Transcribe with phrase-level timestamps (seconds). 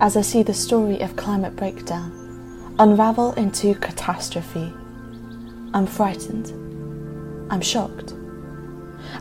[0.00, 2.14] as I see the story of climate breakdown
[2.78, 4.72] unravel into catastrophe.
[5.74, 6.52] I'm frightened.
[7.50, 8.14] I'm shocked.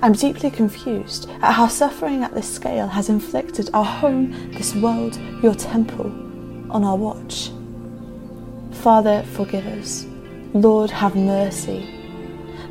[0.01, 5.17] I'm deeply confused at how suffering at this scale has inflicted our home, this world,
[5.41, 6.07] your temple,
[6.71, 7.51] on our watch.
[8.81, 10.05] Father, forgive us.
[10.53, 11.93] Lord, have mercy.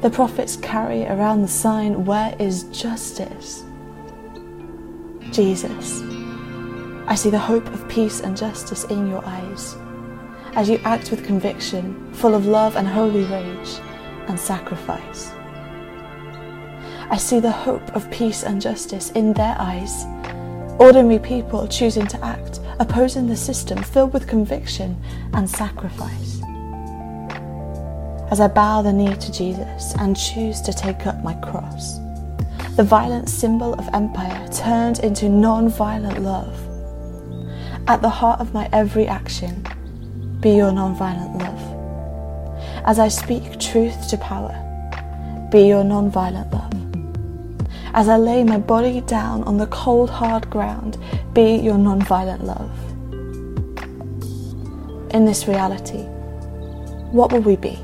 [0.03, 3.65] The prophets carry around the sign, Where is justice?
[5.33, 6.01] Jesus,
[7.07, 9.77] I see the hope of peace and justice in your eyes
[10.57, 13.79] as you act with conviction, full of love and holy rage
[14.27, 15.31] and sacrifice.
[17.09, 20.05] I see the hope of peace and justice in their eyes.
[20.81, 25.01] Ordinary people choosing to act, opposing the system, filled with conviction
[25.35, 26.41] and sacrifice.
[28.31, 31.99] As I bow the knee to Jesus and choose to take up my cross,
[32.77, 36.66] the violent symbol of empire turned into non violent love.
[37.89, 39.65] At the heart of my every action,
[40.41, 41.63] be your non violent love.
[42.85, 44.55] As I speak truth to power,
[45.51, 46.77] be your non violent love
[47.97, 50.99] as I lay my body down on the cold, hard ground,
[51.33, 52.71] be your non-violent love.
[55.15, 56.03] In this reality,
[57.11, 57.79] what will we be?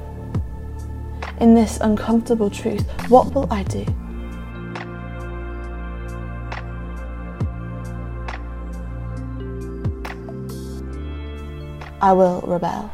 [1.40, 3.86] In this uncomfortable truth, what will I do?
[12.02, 12.90] I will rebel.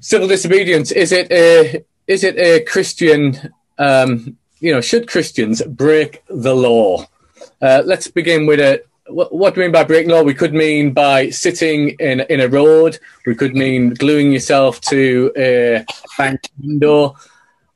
[0.00, 3.52] civil disobedience is it a is it a Christian?
[3.78, 7.06] Um, you know, should Christians break the law?
[7.60, 8.82] Uh, let's begin with a.
[9.10, 10.22] What, do we mean by breaking law?
[10.22, 12.98] We could mean by sitting in in a road.
[13.26, 15.84] We could mean gluing yourself to a
[16.16, 17.16] bank window.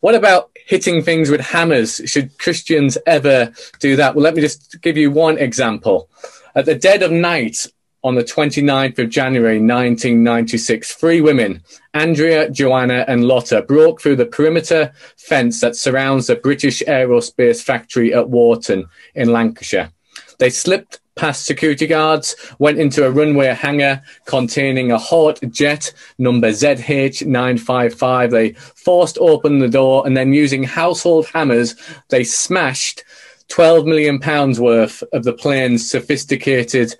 [0.01, 2.01] What about hitting things with hammers?
[2.05, 4.15] Should Christians ever do that?
[4.15, 6.09] Well, let me just give you one example.
[6.55, 7.67] At the dead of night,
[8.05, 11.63] on the 29th of January 1996, three women,
[11.95, 18.13] Andrea, Joanna, and Lotta, broke through the perimeter fence that surrounds the British aerospace factory
[18.13, 19.91] at Warton in Lancashire.
[20.39, 26.51] They slipped past security guards, went into a runway hangar containing a Hawk jet number
[26.51, 28.31] ZH955.
[28.31, 31.75] They forced open the door and then, using household hammers,
[32.09, 33.05] they smashed
[33.49, 36.95] 12 million pounds worth of the plane's sophisticated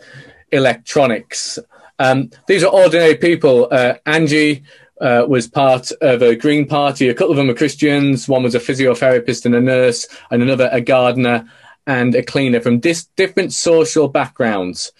[0.51, 1.59] electronics.
[1.99, 3.69] Um, these are ordinary people.
[3.71, 4.63] Uh, Angie
[5.01, 7.09] uh, was part of a Green Party.
[7.09, 8.29] A couple of them were Christians.
[8.29, 11.49] One was a physiotherapist and a nurse, and another a gardener
[11.87, 14.93] and a cleaner from dis- different social backgrounds.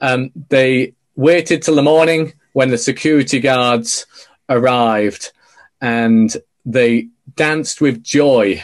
[0.00, 4.06] Um, they waited till the morning when the security guards
[4.48, 5.32] arrived,
[5.80, 8.62] and they danced with joy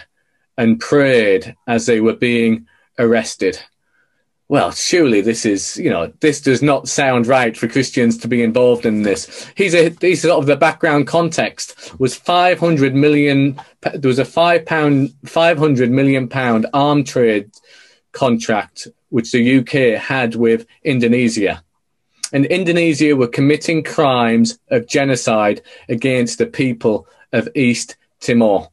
[0.56, 2.66] and prayed as they were being
[2.98, 3.58] arrested
[4.48, 8.42] well, surely this is, you know, this does not sound right for Christians to be
[8.42, 9.50] involved in this.
[9.56, 14.64] He's a, he's sort of the background context was 500 million, there was a five
[14.64, 17.50] pound, 500 million pound arm trade
[18.12, 21.62] contract, which the UK had with Indonesia.
[22.32, 28.68] And Indonesia were committing crimes of genocide against the people of East Timor.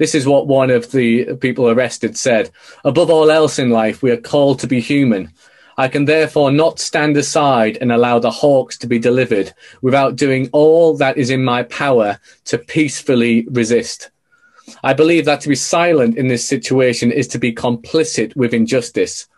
[0.00, 2.50] This is what one of the people arrested said.
[2.84, 5.30] Above all else in life, we are called to be human.
[5.76, 9.52] I can therefore not stand aside and allow the hawks to be delivered
[9.82, 14.10] without doing all that is in my power to peacefully resist.
[14.82, 19.28] I believe that to be silent in this situation is to be complicit with injustice.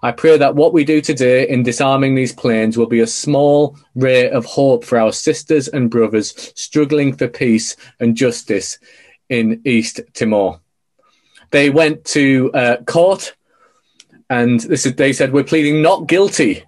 [0.00, 3.76] I pray that what we do today in disarming these planes will be a small
[3.96, 8.78] ray of hope for our sisters and brothers struggling for peace and justice
[9.28, 10.60] in East Timor.
[11.50, 13.34] They went to uh, court,
[14.28, 16.64] and this is, they said we're pleading not guilty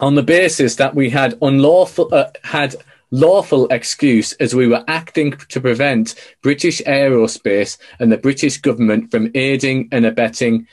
[0.00, 2.76] on the basis that we had unlawful uh, had
[3.10, 9.30] lawful excuse as we were acting to prevent British aerospace and the British government from
[9.34, 10.66] aiding and abetting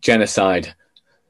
[0.00, 0.74] genocide.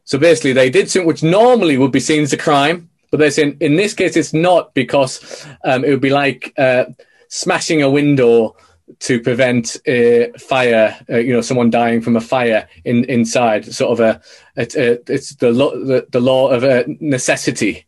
[0.05, 3.31] So basically, they did something which normally would be seen as a crime, but they're
[3.31, 6.87] saying in this case it's not because um, it would be like uh,
[7.29, 8.57] smashing a window
[9.01, 13.65] to prevent a fire, uh, you know, someone dying from a fire in inside.
[13.73, 14.21] Sort of a,
[14.57, 17.87] it, it, it's the, law, the the law of a necessity.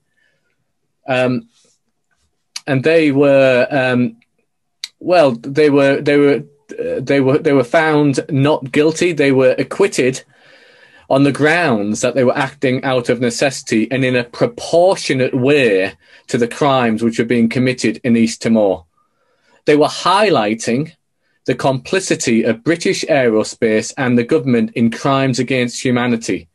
[1.06, 1.48] Um,
[2.66, 4.16] and they were, um,
[4.98, 9.12] well, they were they were uh, they were they were found not guilty.
[9.12, 10.24] They were acquitted
[11.08, 15.92] on the grounds that they were acting out of necessity and in a proportionate way
[16.26, 18.85] to the crimes which were being committed in East Timor.
[19.66, 20.92] They were highlighting
[21.44, 26.48] the complicity of British aerospace and the government in crimes against humanity.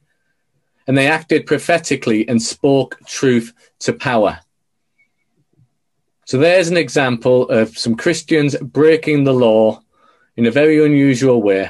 [0.87, 4.39] And they acted prophetically and spoke truth to power.
[6.25, 9.81] So there's an example of some Christians breaking the law
[10.35, 11.69] in a very unusual way.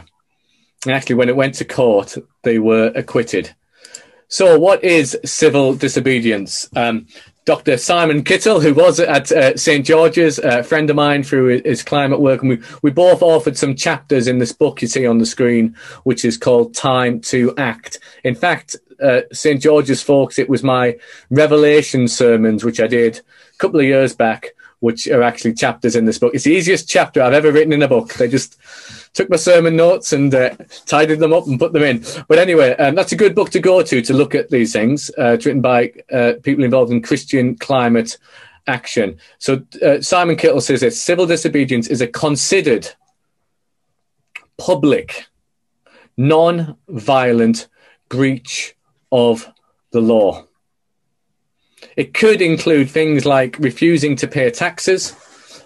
[0.86, 3.54] And actually, when it went to court, they were acquitted.
[4.28, 6.70] So, what is civil disobedience?
[6.76, 7.08] Um,
[7.52, 7.76] Dr.
[7.76, 9.86] Simon Kittle, who was at uh, St.
[9.86, 13.76] George's, a friend of mine through his climate work, and we, we both offered some
[13.76, 18.00] chapters in this book you see on the screen, which is called Time to Act.
[18.24, 19.62] In fact, uh, St.
[19.62, 20.98] George's, folks, it was my
[21.30, 26.06] revelation sermons, which I did a couple of years back, which are actually chapters in
[26.06, 26.34] this book.
[26.34, 28.14] It's the easiest chapter I've ever written in a book.
[28.14, 28.58] They just
[29.14, 30.56] took my sermon notes and uh,
[30.86, 32.04] tidied them up and put them in.
[32.28, 35.12] But anyway, um, that's a good book to go to to look at these things.
[35.18, 38.18] Uh, it's written by uh, people involved in Christian climate
[38.68, 39.18] action.
[39.40, 42.90] So uh, Simon Kittle says that civil disobedience is a considered,
[44.58, 45.26] public,
[46.18, 47.68] non-violent
[48.10, 48.76] breach
[49.12, 49.52] of
[49.92, 50.46] the law.
[51.98, 55.16] It could include things like refusing to pay taxes,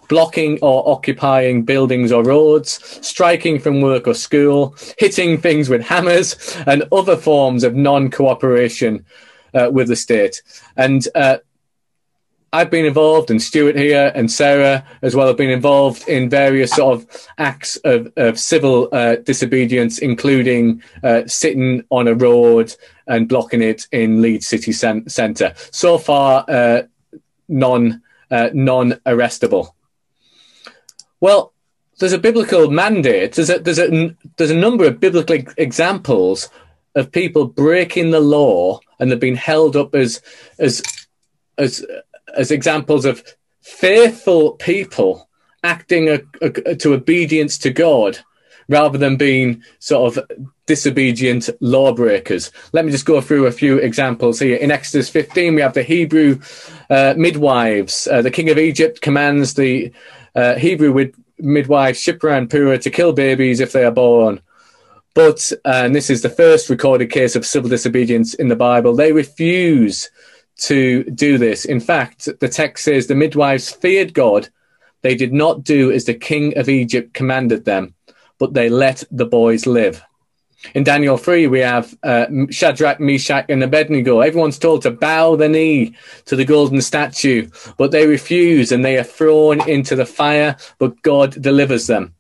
[0.07, 6.55] blocking or occupying buildings or roads, striking from work or school, hitting things with hammers,
[6.67, 9.05] and other forms of non cooperation
[9.53, 10.41] uh, with the state.
[10.75, 11.37] And uh,
[12.55, 16.71] I've been involved, and Stuart here and Sarah as well have been involved in various
[16.71, 22.73] sort of acts of, of civil uh, disobedience, including uh, sitting on a road
[23.07, 25.53] and blocking it in Leeds city centre.
[25.71, 26.83] So far, uh,
[27.49, 29.74] non uh, non arrestable.
[31.19, 31.53] Well,
[31.99, 33.33] there's a biblical mandate.
[33.33, 36.49] There's a, there's a, there's a number of biblical examples
[36.95, 40.21] of people breaking the law and they've been held up as,
[40.59, 40.81] as,
[41.57, 41.85] as,
[42.35, 43.23] as examples of
[43.61, 45.29] faithful people
[45.63, 48.19] acting a, a, to obedience to God
[48.67, 50.25] rather than being sort of
[50.65, 52.51] disobedient lawbreakers.
[52.73, 54.57] Let me just go through a few examples here.
[54.57, 56.39] In Exodus 15, we have the Hebrew
[56.89, 58.07] uh, midwives.
[58.07, 59.91] Uh, the king of Egypt commands the
[60.35, 64.41] uh, Hebrew with midwives Shiphrah and Puah to kill babies if they are born.
[65.13, 69.13] But, and this is the first recorded case of civil disobedience in the Bible, they
[69.13, 70.09] refuse
[70.57, 71.65] to do this.
[71.65, 74.49] In fact, the text says the midwives feared God.
[75.01, 77.93] They did not do as the king of Egypt commanded them,
[78.39, 80.03] but they let the boys live.
[80.73, 84.21] In Daniel 3, we have uh, Shadrach, Meshach, and Abednego.
[84.21, 85.95] Everyone's told to bow the knee
[86.25, 91.01] to the golden statue, but they refuse and they are thrown into the fire, but
[91.01, 92.13] God delivers them.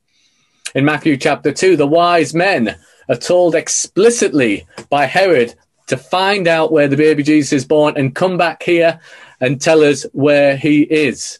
[0.75, 2.75] In Matthew chapter 2, the wise men
[3.09, 5.55] are told explicitly by Herod
[5.87, 8.99] to find out where the baby Jesus is born and come back here
[9.39, 11.39] and tell us where he is.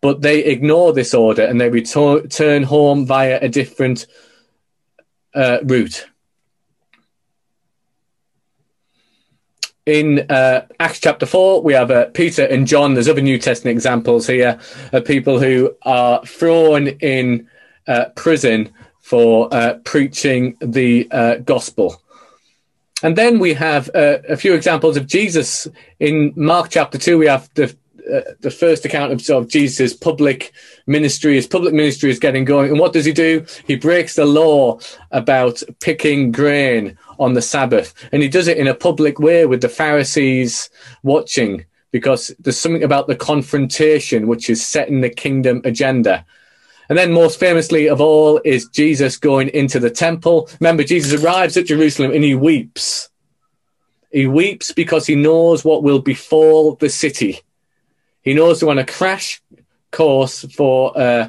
[0.00, 4.06] But they ignore this order and they return home via a different
[5.34, 6.06] uh, route.
[9.86, 12.94] In uh, Acts chapter 4, we have uh, Peter and John.
[12.94, 14.58] There's other New Testament examples here
[14.92, 17.48] of people who are thrown in
[17.86, 22.00] uh, prison for uh, preaching the uh, gospel.
[23.02, 25.68] And then we have a few examples of Jesus.
[26.00, 27.76] In Mark chapter 2, we have the
[28.12, 30.52] uh, the first account of, of Jesus' public
[30.86, 31.34] ministry.
[31.34, 32.70] His public ministry is getting going.
[32.70, 33.44] And what does he do?
[33.66, 34.78] He breaks the law
[35.10, 37.94] about picking grain on the Sabbath.
[38.12, 40.70] And he does it in a public way with the Pharisees
[41.02, 46.24] watching because there's something about the confrontation which is setting the kingdom agenda.
[46.88, 50.50] And then, most famously of all, is Jesus going into the temple.
[50.60, 53.08] Remember, Jesus arrives at Jerusalem and he weeps.
[54.12, 57.40] He weeps because he knows what will befall the city.
[58.24, 59.40] He knows on a crash
[59.92, 61.28] course for uh,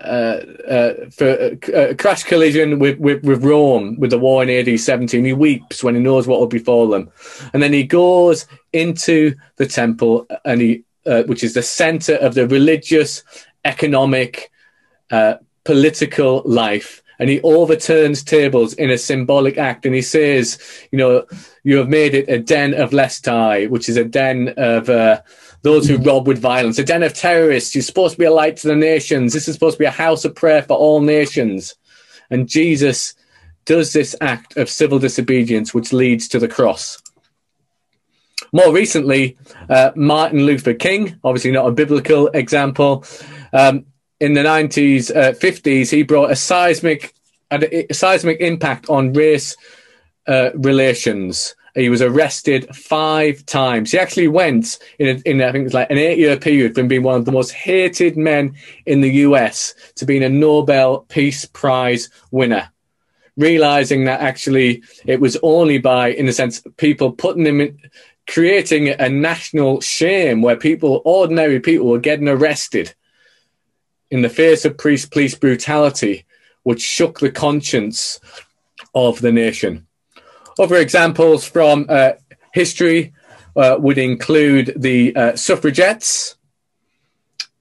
[0.00, 4.42] uh, uh, for a, uh, a, crash collision with, with, with Rome with the war
[4.42, 5.24] in AD 17.
[5.24, 7.10] He weeps when he knows what will befall them,
[7.52, 12.34] and then he goes into the temple, and he uh, which is the center of
[12.34, 13.22] the religious,
[13.64, 14.50] economic,
[15.10, 15.34] uh,
[15.64, 17.02] political life.
[17.18, 20.58] And he overturns tables in a symbolic act, and he says,
[20.92, 21.26] "You know,
[21.62, 24.88] you have made it a den of lesti, which is a den of
[25.62, 27.74] those who rob with violence, a den of terrorists.
[27.74, 29.32] You're supposed to be a light to the nations.
[29.32, 31.74] This is supposed to be a house of prayer for all nations.
[32.30, 33.14] And Jesus
[33.66, 37.00] does this act of civil disobedience, which leads to the cross.
[38.52, 39.36] More recently,
[39.68, 43.04] uh, Martin Luther King, obviously not a biblical example,
[43.52, 43.84] um,
[44.18, 47.14] in the 90s, uh, 50s, he brought a seismic,
[47.50, 49.56] a, a seismic impact on race
[50.26, 53.92] uh, relations He was arrested five times.
[53.92, 57.02] He actually went in, a, in I think it's like an eight-year period from being
[57.02, 59.74] one of the most hated men in the U.S.
[59.94, 62.70] to being a Nobel Peace Prize winner.
[63.36, 67.78] Realizing that actually it was only by, in a sense, people putting him in,
[68.28, 72.94] creating a national shame where people, ordinary people, were getting arrested
[74.10, 76.26] in the face of police, police brutality,
[76.62, 78.20] which shook the conscience
[78.94, 79.86] of the nation.
[80.58, 82.12] Other examples from uh,
[82.52, 83.12] history
[83.56, 86.36] uh, would include the uh, suffragettes,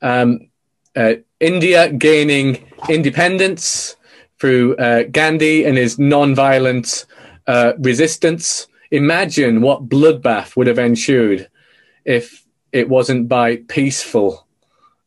[0.01, 0.49] um,
[0.95, 3.95] uh, India gaining independence
[4.39, 7.05] through uh, Gandhi and his non-violent
[7.47, 8.67] uh, resistance.
[8.91, 11.49] Imagine what bloodbath would have ensued
[12.05, 14.47] if it wasn't by peaceful,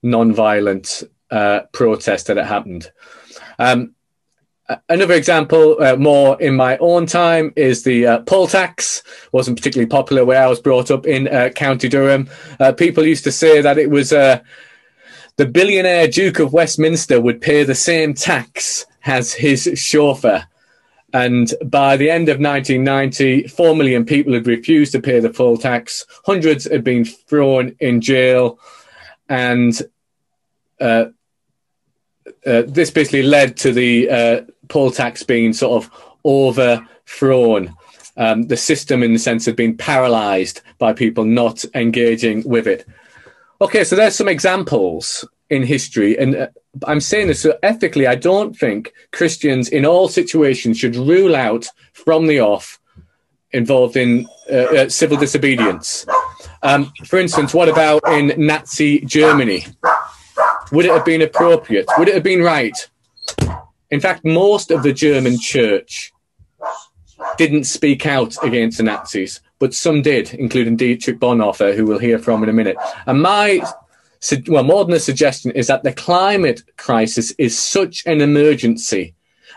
[0.03, 1.03] non-violent
[1.73, 2.91] protest that it happened.
[3.59, 3.95] Um,
[4.89, 9.03] another example, uh, more in my own time, is the uh, poll tax.
[9.33, 12.29] wasn't particularly popular where I was brought up in uh, County Durham.
[12.61, 14.41] Uh, people used to say that it was uh,
[15.37, 20.47] the billionaire Duke of Westminster would pay the same tax as his chauffeur.
[21.15, 25.57] And by the end of 1990, 4 million people had refused to pay the poll
[25.59, 26.07] tax.
[26.25, 28.59] Hundreds had been thrown in jail.
[29.29, 29.81] And
[30.81, 31.07] uh,
[32.47, 34.41] uh, this basically led to the uh,
[34.73, 35.91] poll tax being sort of
[36.25, 37.75] overthrown.
[38.17, 42.87] Um, the system, in the sense of being paralyzed by people not engaging with it.
[43.63, 46.49] Okay, so there's some examples in history, and uh,
[46.87, 48.07] I'm saying this so ethically.
[48.07, 52.79] I don't think Christians in all situations should rule out from the off
[53.53, 56.07] involved in uh, uh, civil disobedience.
[56.63, 59.65] Um, for instance, what about in Nazi Germany?
[60.73, 61.87] Would it have been appropriate?
[61.99, 62.77] Would it have been right?
[63.93, 66.13] In fact, most of the German church
[67.37, 72.19] didn't speak out against the Nazis, but some did, including Dietrich Bonhoeffer, who we'll hear
[72.19, 72.77] from in a minute.
[73.07, 73.61] And my,
[74.49, 79.15] well, more than a suggestion is that the climate crisis is such an emergency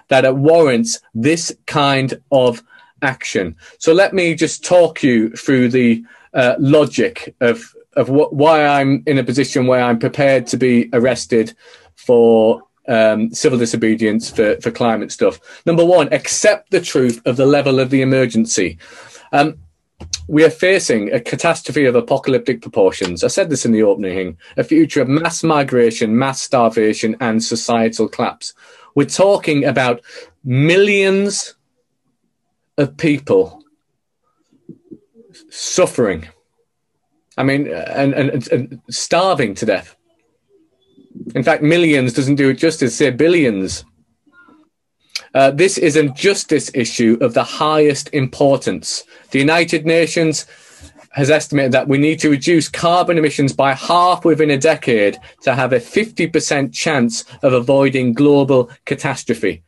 [0.09, 2.61] that it warrants this kind of
[3.01, 3.55] action.
[3.79, 9.17] So let me just talk you through the uh, logic of of why I'm in
[9.17, 11.55] a position where I'm prepared to be arrested
[11.95, 15.39] for um, civil disobedience for, for climate stuff.
[15.65, 18.77] Number one, accept the truth of the level of the emergency.
[19.31, 19.57] Um,
[20.27, 23.23] we are facing a catastrophe of apocalyptic proportions.
[23.23, 28.07] I said this in the opening, a future of mass migration, mass starvation, and societal
[28.09, 28.53] collapse.
[28.95, 30.01] We're talking about
[30.43, 31.55] millions
[32.77, 33.63] of people
[35.49, 36.27] suffering
[37.37, 39.94] I mean, and, and, and starving to death.
[41.33, 43.83] In fact, millions doesn't do it justice, say billions.
[45.33, 49.03] Uh, this is a justice issue of the highest importance.
[49.31, 50.45] The United Nations
[51.11, 55.55] has estimated that we need to reduce carbon emissions by half within a decade to
[55.55, 59.63] have a 50% chance of avoiding global catastrophe.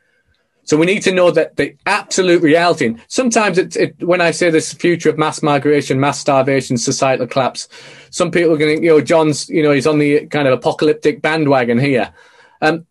[0.67, 2.87] So we need to know that the absolute reality.
[2.87, 7.69] And sometimes it, when I say this future of mass migration, mass starvation, societal collapse,
[8.09, 10.53] some people are going to, you know, John's, you know, he's on the kind of
[10.53, 12.13] apocalyptic bandwagon here.
[12.61, 12.85] Um,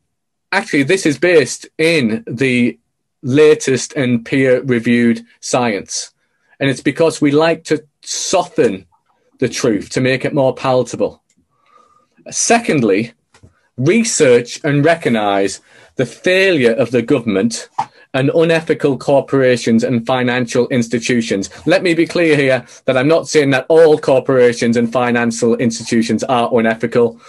[0.52, 2.78] actually, this is based in the
[3.20, 6.14] latest and peer reviewed science.
[6.58, 8.86] And it's because we like to soften
[9.38, 11.22] the truth to make it more palatable.
[12.30, 13.12] Secondly,
[13.76, 15.60] research and recognize
[15.96, 17.68] the failure of the government
[18.14, 21.50] and unethical corporations and financial institutions.
[21.66, 26.24] Let me be clear here that I'm not saying that all corporations and financial institutions
[26.24, 27.20] are unethical.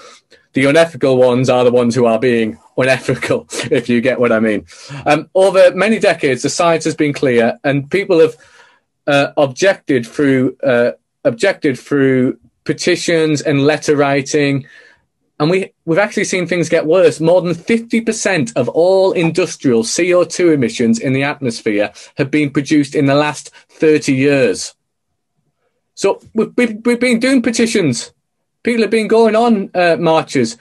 [0.53, 4.39] The unethical ones are the ones who are being unethical, if you get what I
[4.39, 4.65] mean.
[5.05, 8.35] Um, over many decades, the science has been clear, and people have
[9.07, 10.91] uh, objected through uh,
[11.25, 14.65] objected through petitions and letter writing
[15.39, 17.19] and we, we've actually seen things get worse.
[17.19, 23.05] More than 50% of all industrial CO2 emissions in the atmosphere have been produced in
[23.05, 24.73] the last 30 years.
[25.93, 28.11] So we've, we've, we've been doing petitions.
[28.63, 30.57] People have been going on uh, marches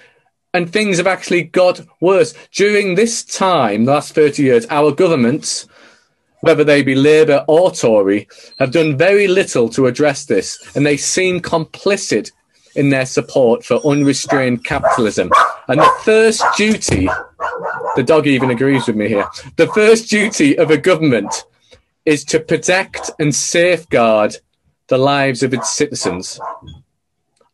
[0.52, 2.32] and things have actually got worse.
[2.52, 5.66] During this time, the last 30 years, our governments,
[6.40, 8.26] whether they be Labour or Tory,
[8.58, 12.32] have done very little to address this, and they seem complicit
[12.76, 15.30] in their support for unrestrained capitalism.
[15.68, 17.08] And the first duty,
[17.96, 21.44] the dog even agrees with me here, the first duty of a government
[22.04, 24.36] is to protect and safeguard
[24.88, 26.38] the lives of its citizens.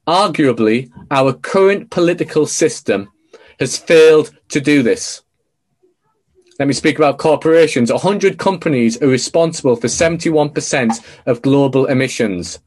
[0.06, 3.10] Arguably, our current political system
[3.58, 5.22] has failed to do this.
[6.58, 7.90] Let me speak about corporations.
[7.90, 12.60] 100 companies are responsible for 71% of global emissions.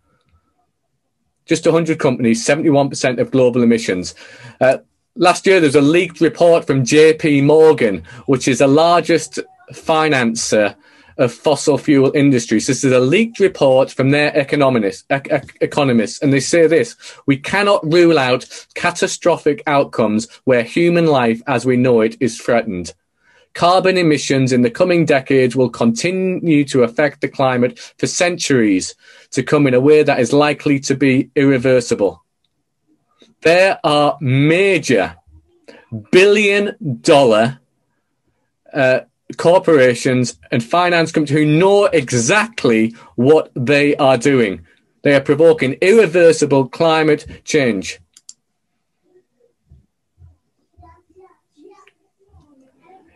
[1.45, 4.15] Just 100 companies, 71% of global emissions.
[4.59, 4.77] Uh,
[5.15, 9.39] last year, there was a leaked report from JP Morgan, which is the largest
[9.71, 10.75] financer
[11.17, 12.67] of fossil fuel industries.
[12.67, 17.85] This is a leaked report from their economists, economists, and they say this: we cannot
[17.91, 22.93] rule out catastrophic outcomes where human life as we know it is threatened.
[23.55, 28.95] Carbon emissions in the coming decades will continue to affect the climate for centuries
[29.31, 32.23] to come in a way that is likely to be irreversible.
[33.41, 35.15] There are major
[36.11, 37.59] billion dollar
[38.73, 38.99] uh,
[39.37, 44.65] corporations and finance companies who know exactly what they are doing.
[45.03, 47.99] They are provoking irreversible climate change.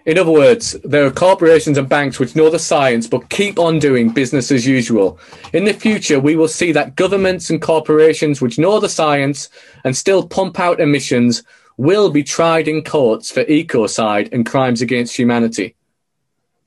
[0.05, 3.79] In other words, there are corporations and banks which know the science but keep on
[3.79, 5.19] doing business as usual.
[5.53, 9.49] In the future, we will see that governments and corporations which know the science
[9.83, 11.43] and still pump out emissions
[11.77, 15.75] will be tried in courts for ecocide and crimes against humanity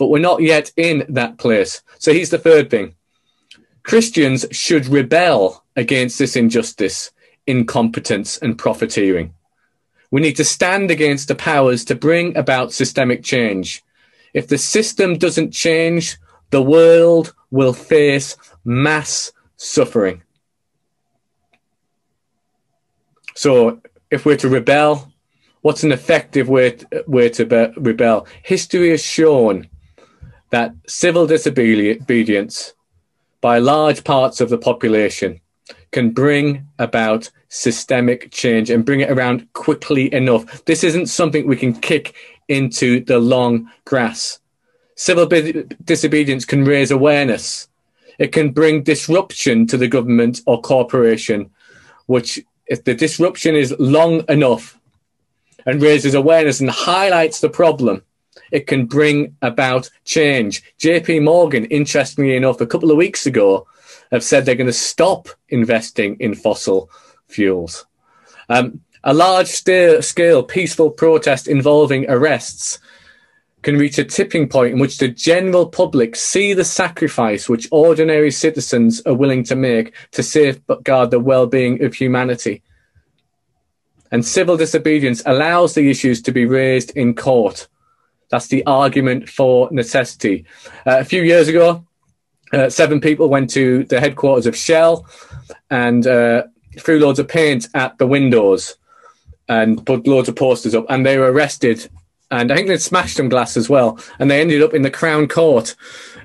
[0.02, 1.80] but we're not yet in that place.
[2.00, 2.96] So here's the third thing
[3.84, 7.12] Christians should rebel against this injustice,
[7.46, 9.32] incompetence, and profiteering.
[10.12, 13.82] We need to stand against the powers to bring about systemic change.
[14.34, 16.18] If the system doesn't change,
[16.50, 20.22] the world will face mass suffering.
[23.34, 25.10] So, if we're to rebel,
[25.62, 26.76] what's an effective way,
[27.06, 28.26] way to be- rebel?
[28.42, 29.70] History has shown
[30.50, 32.74] that civil disobedience
[33.40, 35.40] by large parts of the population
[35.92, 40.64] can bring about systemic change and bring it around quickly enough.
[40.64, 42.14] This isn't something we can kick
[42.48, 44.40] into the long grass.
[44.96, 45.26] Civil
[45.84, 47.68] disobedience can raise awareness.
[48.18, 51.50] It can bring disruption to the government or corporation,
[52.06, 54.78] which, if the disruption is long enough
[55.66, 58.02] and raises awareness and highlights the problem,
[58.50, 60.62] it can bring about change.
[60.78, 63.66] JP Morgan, interestingly enough, a couple of weeks ago,
[64.12, 66.88] have said they're going to stop investing in fossil
[67.26, 67.86] fuels.
[68.48, 72.78] Um, a large scale peaceful protest involving arrests
[73.62, 78.30] can reach a tipping point in which the general public see the sacrifice which ordinary
[78.30, 82.62] citizens are willing to make to safeguard the well-being of humanity.
[84.12, 87.68] And civil disobedience allows the issues to be raised in court
[88.32, 90.46] that's the argument for necessity.
[90.86, 91.86] Uh, a few years ago,
[92.52, 95.06] uh, seven people went to the headquarters of Shell
[95.70, 96.44] and uh,
[96.78, 98.76] threw loads of paint at the windows
[99.48, 101.88] and put loads of posters up, and they were arrested.
[102.30, 104.90] And I think they smashed some glass as well, and they ended up in the
[104.90, 105.74] Crown Court.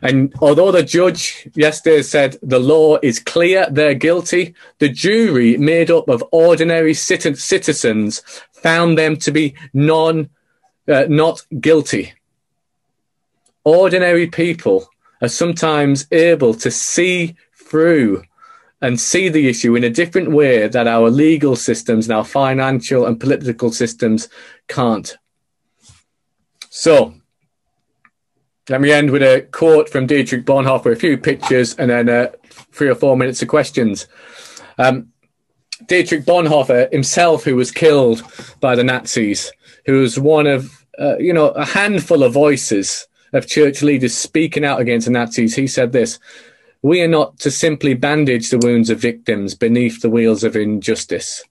[0.02, 5.92] And although the judge yesterday said the law is clear, they're guilty, the jury, made
[5.92, 8.20] up of ordinary citizens,
[8.54, 10.30] found them to be non
[10.88, 12.14] uh, not guilty.
[13.66, 14.90] Ordinary people
[15.22, 18.24] are sometimes able to see through
[18.82, 23.06] and see the issue in a different way that our legal systems and our financial
[23.06, 24.30] and political systems
[24.68, 25.18] can't.
[26.70, 27.16] So,
[28.70, 32.28] let me end with a quote from Dietrich Bonhoeffer, a few pictures, and then uh,
[32.72, 34.08] three or four minutes of questions.
[34.78, 35.12] Um,
[35.88, 38.22] Dietrich Bonhoeffer himself, who was killed
[38.60, 39.52] by the Nazis,
[39.86, 44.64] who was one of uh, you know, a handful of voices of church leaders speaking
[44.64, 46.20] out against the Nazis, he said this
[46.82, 51.44] We are not to simply bandage the wounds of victims beneath the wheels of injustice.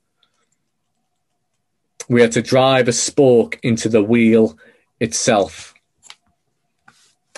[2.09, 4.57] We are to drive a spork into the wheel
[5.01, 5.75] itself.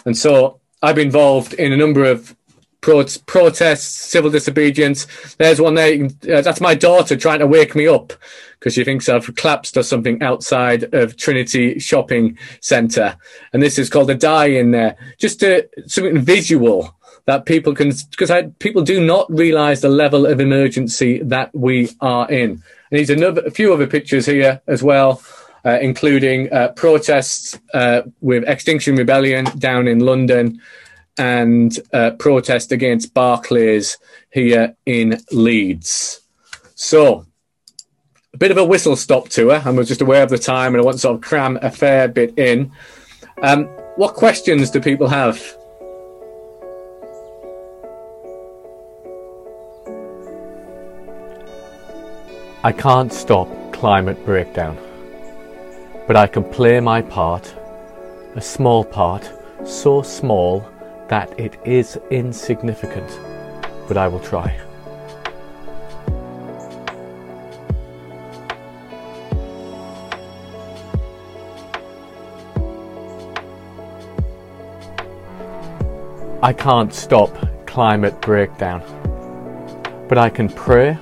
[0.05, 2.37] And so I've been involved in a number of
[2.81, 5.07] pro- protests, civil disobedience.
[5.37, 6.05] There's one there.
[6.05, 8.13] Uh, that's my daughter trying to wake me up
[8.59, 13.17] because she thinks I've collapsed or something outside of Trinity Shopping Centre.
[13.53, 14.97] And this is called a die in there.
[15.19, 20.41] Just to, something visual that people can, because people do not realize the level of
[20.41, 22.51] emergency that we are in.
[22.51, 22.63] And
[22.99, 25.23] there's another, a few other pictures here as well.
[25.65, 30.61] Uh, including uh, protests uh, with Extinction Rebellion down in London,
[31.19, 33.99] and uh, protest against Barclays
[34.31, 36.21] here in Leeds.
[36.75, 37.27] So,
[38.33, 39.61] a bit of a whistle stop tour.
[39.65, 41.71] I was just aware of the time and I want to sort of cram a
[41.71, 42.73] fair bit in.
[43.43, 45.43] Um, what questions do people have?
[52.65, 54.77] I can't stop climate breakdown,
[56.07, 57.55] but I can play my part
[58.39, 59.29] a small part,
[59.65, 60.65] so small
[61.09, 63.19] that it is insignificant,
[63.89, 64.61] but I will try.
[76.41, 78.81] I can't stop climate breakdown,
[80.09, 80.97] but I can pray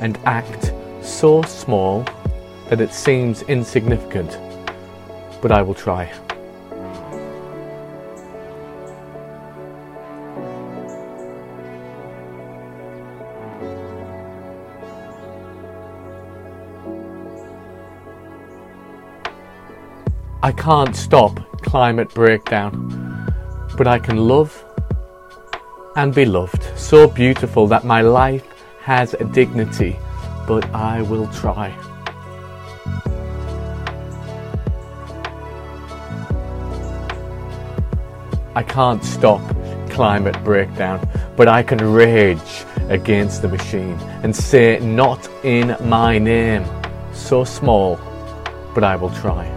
[0.00, 2.06] and act so small
[2.70, 4.38] that it seems insignificant,
[5.42, 6.10] but I will try.
[20.44, 23.32] I can't stop climate breakdown,
[23.76, 24.64] but I can love
[25.94, 26.64] and be loved.
[26.76, 28.44] So beautiful that my life
[28.80, 29.96] has a dignity,
[30.48, 31.72] but I will try.
[38.56, 39.40] I can't stop
[39.90, 46.64] climate breakdown, but I can rage against the machine and say, Not in my name.
[47.12, 47.96] So small,
[48.74, 49.51] but I will try.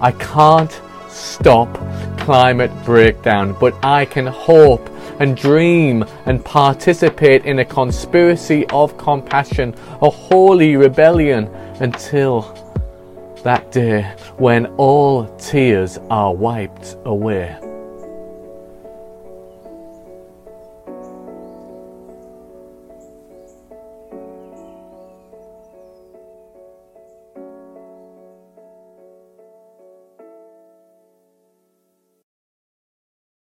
[0.00, 1.72] I can't stop
[2.18, 9.74] climate breakdown, but I can hope and dream and participate in a conspiracy of compassion,
[10.02, 11.46] a holy rebellion
[11.80, 12.42] until
[13.42, 14.02] that day
[14.38, 17.56] when all tears are wiped away.